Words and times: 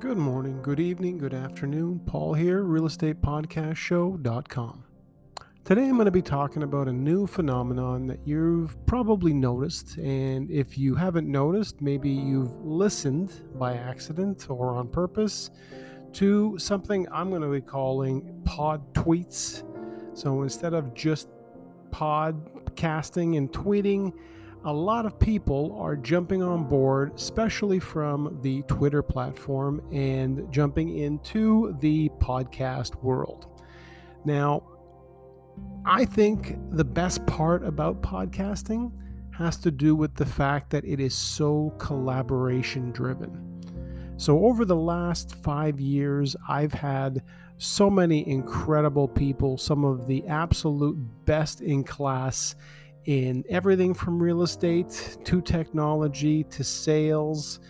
Good 0.00 0.16
morning, 0.16 0.62
good 0.62 0.80
evening, 0.80 1.18
good 1.18 1.34
afternoon. 1.34 2.00
Paul 2.06 2.32
here, 2.32 2.64
realestatepodcastshow.com. 2.64 4.84
Today 5.62 5.82
I'm 5.82 5.96
going 5.96 6.06
to 6.06 6.10
be 6.10 6.22
talking 6.22 6.62
about 6.62 6.88
a 6.88 6.92
new 6.92 7.26
phenomenon 7.26 8.06
that 8.06 8.26
you've 8.26 8.74
probably 8.86 9.34
noticed. 9.34 9.98
And 9.98 10.50
if 10.50 10.78
you 10.78 10.94
haven't 10.94 11.28
noticed, 11.28 11.82
maybe 11.82 12.08
you've 12.08 12.56
listened 12.64 13.42
by 13.58 13.74
accident 13.74 14.46
or 14.48 14.74
on 14.74 14.88
purpose 14.88 15.50
to 16.14 16.58
something 16.58 17.06
I'm 17.12 17.28
going 17.28 17.42
to 17.42 17.48
be 17.48 17.60
calling 17.60 18.40
pod 18.46 18.94
tweets. 18.94 19.64
So 20.16 20.40
instead 20.40 20.72
of 20.72 20.94
just 20.94 21.28
podcasting 21.90 23.36
and 23.36 23.52
tweeting, 23.52 24.14
a 24.64 24.72
lot 24.72 25.06
of 25.06 25.18
people 25.18 25.76
are 25.80 25.96
jumping 25.96 26.42
on 26.42 26.64
board, 26.64 27.12
especially 27.14 27.78
from 27.78 28.38
the 28.42 28.62
Twitter 28.62 29.02
platform, 29.02 29.82
and 29.90 30.50
jumping 30.52 30.98
into 30.98 31.76
the 31.80 32.10
podcast 32.18 33.02
world. 33.02 33.46
Now, 34.24 34.62
I 35.86 36.04
think 36.04 36.58
the 36.70 36.84
best 36.84 37.24
part 37.26 37.64
about 37.64 38.02
podcasting 38.02 38.92
has 39.36 39.56
to 39.58 39.70
do 39.70 39.96
with 39.96 40.14
the 40.14 40.26
fact 40.26 40.68
that 40.70 40.84
it 40.84 41.00
is 41.00 41.14
so 41.14 41.74
collaboration 41.78 42.92
driven. 42.92 43.46
So, 44.18 44.44
over 44.44 44.66
the 44.66 44.76
last 44.76 45.36
five 45.42 45.80
years, 45.80 46.36
I've 46.46 46.74
had 46.74 47.22
so 47.56 47.88
many 47.88 48.28
incredible 48.28 49.08
people, 49.08 49.56
some 49.56 49.84
of 49.86 50.06
the 50.06 50.26
absolute 50.26 50.98
best 51.24 51.62
in 51.62 51.84
class 51.84 52.54
in 53.06 53.44
everything 53.48 53.94
from 53.94 54.22
real 54.22 54.42
estate 54.42 55.18
to 55.24 55.40
technology 55.40 56.44
to 56.44 56.62
sales 56.62 57.60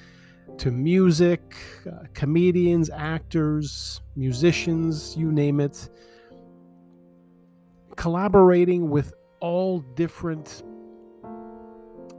to 0.58 0.70
music, 0.70 1.56
uh, 1.86 2.04
comedians, 2.12 2.90
actors, 2.90 4.02
musicians, 4.14 5.16
you 5.16 5.32
name 5.32 5.58
it, 5.58 5.88
collaborating 7.96 8.90
with 8.90 9.14
all 9.40 9.80
different 9.94 10.62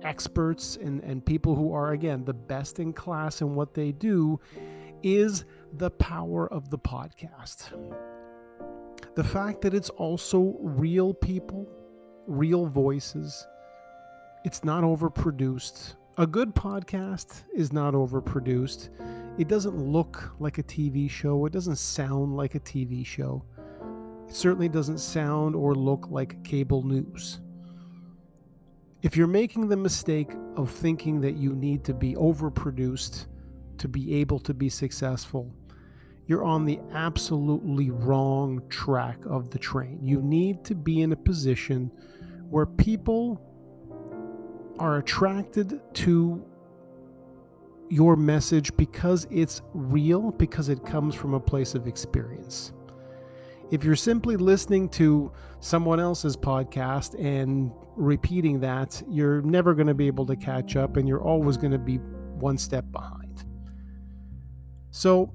experts 0.01 0.77
and, 0.77 1.03
and 1.03 1.23
people 1.23 1.55
who 1.55 1.71
are, 1.71 1.91
again, 1.91 2.25
the 2.25 2.33
best 2.33 2.79
in 2.79 2.91
class 2.93 3.41
in 3.41 3.53
what 3.53 3.75
they 3.75 3.91
do 3.91 4.39
is 5.03 5.45
the 5.73 5.91
power 5.91 6.51
of 6.51 6.69
the 6.71 6.79
podcast. 6.79 7.73
The 9.15 9.23
fact 9.23 9.61
that 9.61 9.75
it's 9.75 9.89
also 9.89 10.55
real 10.61 11.13
people 11.13 11.67
real 12.31 12.65
voices. 12.65 13.45
It's 14.45 14.63
not 14.63 14.83
overproduced. 14.83 15.95
A 16.17 16.25
good 16.25 16.55
podcast 16.55 17.43
is 17.53 17.73
not 17.73 17.93
overproduced. 17.93 18.89
It 19.37 19.47
doesn't 19.47 19.77
look 19.77 20.33
like 20.39 20.57
a 20.57 20.63
TV 20.63 21.09
show. 21.09 21.45
It 21.45 21.53
doesn't 21.53 21.77
sound 21.77 22.35
like 22.35 22.55
a 22.55 22.59
TV 22.59 23.05
show. 23.05 23.43
It 24.27 24.35
certainly 24.35 24.69
doesn't 24.69 24.99
sound 24.99 25.55
or 25.55 25.75
look 25.75 26.07
like 26.09 26.43
cable 26.43 26.83
news. 26.83 27.39
If 29.01 29.17
you're 29.17 29.27
making 29.27 29.67
the 29.67 29.77
mistake 29.77 30.31
of 30.55 30.69
thinking 30.69 31.21
that 31.21 31.35
you 31.35 31.53
need 31.53 31.83
to 31.85 31.93
be 31.93 32.13
overproduced 32.15 33.25
to 33.77 33.87
be 33.87 34.15
able 34.15 34.39
to 34.39 34.53
be 34.53 34.69
successful, 34.69 35.53
you're 36.27 36.43
on 36.45 36.65
the 36.65 36.79
absolutely 36.93 37.89
wrong 37.89 38.61
track 38.69 39.17
of 39.25 39.49
the 39.49 39.59
train. 39.59 39.99
You 40.01 40.21
need 40.21 40.63
to 40.65 40.75
be 40.75 41.01
in 41.01 41.11
a 41.11 41.15
position 41.15 41.91
where 42.51 42.65
people 42.65 43.41
are 44.77 44.97
attracted 44.97 45.79
to 45.93 46.45
your 47.89 48.15
message 48.15 48.75
because 48.77 49.25
it's 49.31 49.61
real, 49.73 50.31
because 50.31 50.69
it 50.69 50.85
comes 50.85 51.15
from 51.15 51.33
a 51.33 51.39
place 51.39 51.75
of 51.75 51.87
experience. 51.87 52.73
If 53.71 53.85
you're 53.85 53.95
simply 53.95 54.35
listening 54.35 54.89
to 54.89 55.31
someone 55.61 56.01
else's 56.01 56.35
podcast 56.35 57.17
and 57.17 57.71
repeating 57.95 58.59
that, 58.59 59.01
you're 59.07 59.41
never 59.43 59.73
going 59.73 59.87
to 59.87 59.93
be 59.93 60.07
able 60.07 60.25
to 60.25 60.35
catch 60.35 60.75
up 60.75 60.97
and 60.97 61.07
you're 61.07 61.23
always 61.23 61.55
going 61.55 61.71
to 61.71 61.79
be 61.79 61.97
one 61.97 62.57
step 62.57 62.83
behind. 62.91 63.45
So, 64.91 65.33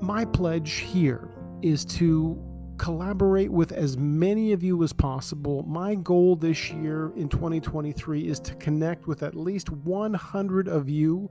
my 0.00 0.24
pledge 0.26 0.74
here 0.74 1.28
is 1.62 1.84
to 1.86 2.40
collaborate 2.78 3.50
with 3.50 3.72
as 3.72 3.96
many 3.96 4.52
of 4.52 4.62
you 4.62 4.82
as 4.82 4.92
possible. 4.92 5.62
My 5.64 5.94
goal 5.94 6.36
this 6.36 6.70
year 6.70 7.12
in 7.16 7.28
2023 7.28 8.28
is 8.28 8.40
to 8.40 8.54
connect 8.56 9.06
with 9.06 9.22
at 9.22 9.34
least 9.34 9.70
100 9.70 10.68
of 10.68 10.88
you 10.88 11.30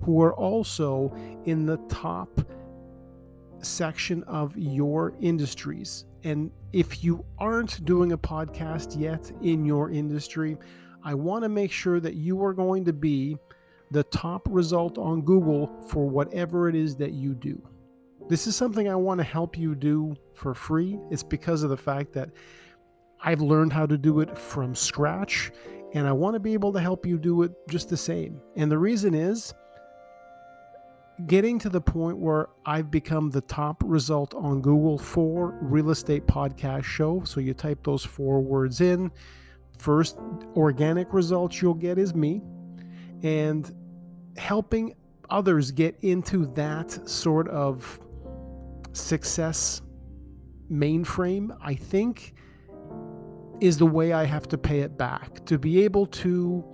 who 0.00 0.20
are 0.20 0.34
also 0.34 1.14
in 1.44 1.66
the 1.66 1.76
top 1.88 2.40
section 3.60 4.22
of 4.24 4.56
your 4.56 5.14
industries. 5.20 6.04
And 6.24 6.50
if 6.72 7.02
you 7.04 7.24
aren't 7.38 7.84
doing 7.84 8.12
a 8.12 8.18
podcast 8.18 8.98
yet 8.98 9.32
in 9.42 9.64
your 9.64 9.90
industry, 9.90 10.56
I 11.04 11.14
want 11.14 11.42
to 11.42 11.48
make 11.48 11.72
sure 11.72 12.00
that 12.00 12.14
you 12.14 12.42
are 12.44 12.52
going 12.52 12.84
to 12.84 12.92
be 12.92 13.36
the 13.90 14.04
top 14.04 14.48
result 14.50 14.98
on 14.98 15.22
Google 15.22 15.70
for 15.88 16.08
whatever 16.08 16.68
it 16.68 16.74
is 16.74 16.96
that 16.96 17.12
you 17.12 17.34
do. 17.34 17.60
This 18.32 18.46
is 18.46 18.56
something 18.56 18.88
I 18.88 18.94
want 18.94 19.18
to 19.18 19.24
help 19.24 19.58
you 19.58 19.74
do 19.74 20.16
for 20.32 20.54
free. 20.54 20.98
It's 21.10 21.22
because 21.22 21.64
of 21.64 21.68
the 21.68 21.76
fact 21.76 22.14
that 22.14 22.30
I've 23.22 23.42
learned 23.42 23.74
how 23.74 23.84
to 23.84 23.98
do 23.98 24.20
it 24.20 24.38
from 24.38 24.74
scratch 24.74 25.52
and 25.92 26.08
I 26.08 26.12
want 26.12 26.32
to 26.32 26.40
be 26.40 26.54
able 26.54 26.72
to 26.72 26.80
help 26.80 27.04
you 27.04 27.18
do 27.18 27.42
it 27.42 27.52
just 27.68 27.90
the 27.90 27.96
same. 27.98 28.40
And 28.56 28.72
the 28.72 28.78
reason 28.78 29.12
is 29.12 29.52
getting 31.26 31.58
to 31.58 31.68
the 31.68 31.82
point 31.82 32.16
where 32.16 32.48
I've 32.64 32.90
become 32.90 33.28
the 33.28 33.42
top 33.42 33.82
result 33.84 34.34
on 34.34 34.62
Google 34.62 34.96
for 34.96 35.58
real 35.60 35.90
estate 35.90 36.26
podcast 36.26 36.84
show. 36.84 37.22
So 37.24 37.38
you 37.38 37.52
type 37.52 37.84
those 37.84 38.02
four 38.02 38.40
words 38.40 38.80
in. 38.80 39.10
First 39.76 40.16
organic 40.56 41.12
results 41.12 41.60
you'll 41.60 41.74
get 41.74 41.98
is 41.98 42.14
me. 42.14 42.40
And 43.22 43.70
helping 44.38 44.94
others 45.28 45.70
get 45.70 45.98
into 46.00 46.46
that 46.54 47.06
sort 47.06 47.46
of 47.48 48.00
success 48.92 49.82
mainframe, 50.70 51.56
I 51.62 51.74
think, 51.74 52.34
is 53.60 53.78
the 53.78 53.86
way 53.86 54.12
I 54.12 54.24
have 54.24 54.48
to 54.48 54.58
pay 54.58 54.80
it 54.80 54.98
back. 54.98 55.44
To 55.46 55.58
be 55.58 55.84
able 55.84 56.06
to 56.06 56.64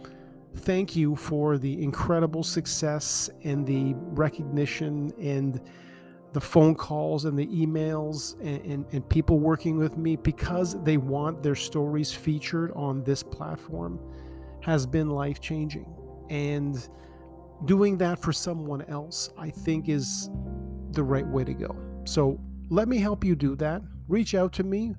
thank 0.57 0.97
you 0.97 1.15
for 1.17 1.59
the 1.59 1.83
incredible 1.83 2.43
success 2.43 3.29
and 3.45 3.67
the 3.67 3.95
recognition 3.97 5.13
and 5.21 5.61
the 6.33 6.41
phone 6.41 6.75
calls 6.75 7.25
and 7.25 7.39
the 7.39 7.47
emails 7.47 8.39
and, 8.41 8.65
and, 8.65 8.87
and, 8.93 9.09
people 9.09 9.39
working 9.39 9.79
with 9.79 9.97
me 9.97 10.15
because 10.15 10.83
they 10.85 10.99
want 10.99 11.43
their 11.43 11.55
stories 11.55 12.13
featured 12.13 12.71
on 12.73 13.03
this 13.03 13.23
platform 13.23 13.99
has 14.61 14.87
been 14.87 15.09
life 15.09 15.41
changing. 15.41 15.87
And 16.29 16.87
doing 17.65 17.97
that 17.99 18.21
for 18.21 18.33
someone 18.33 18.83
else, 18.83 19.31
I 19.39 19.49
think, 19.49 19.89
is 19.89 20.29
the 20.93 21.03
right 21.03 21.27
way 21.27 21.45
to 21.45 21.55
go. 21.55 21.88
So 22.09 22.41
let 22.71 22.89
me 22.89 22.97
help 22.97 23.23
you 23.23 23.37
do 23.37 23.55
that. 23.57 23.83
Reach 24.09 24.35
out 24.35 24.55
to 24.55 24.65
me 24.65 24.95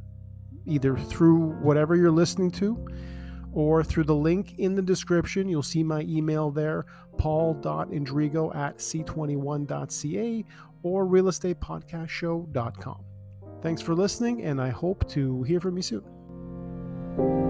either 0.68 0.96
through 0.96 1.54
whatever 1.62 1.96
you're 1.96 2.12
listening 2.12 2.52
to 2.52 2.86
or 3.52 3.84
through 3.84 4.04
the 4.04 4.14
link 4.14 4.60
in 4.60 4.76
the 4.76 4.82
description. 4.84 5.50
You'll 5.50 5.64
see 5.64 5.82
my 5.82 6.02
email 6.02 6.52
there, 6.52 6.86
paul.indrigo 7.18 8.56
at 8.56 8.78
c21.ca 8.78 10.46
or 10.84 11.08
realestatepodcastshow.com. 11.08 13.04
Thanks 13.64 13.82
for 13.82 13.96
listening, 13.96 14.44
and 14.44 14.62
I 14.62 14.70
hope 14.70 15.10
to 15.10 15.42
hear 15.44 15.60
from 15.60 15.78
you 15.78 15.82
soon. 15.82 17.49